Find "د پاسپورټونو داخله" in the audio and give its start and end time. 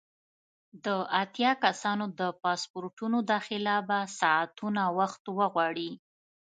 2.19-3.75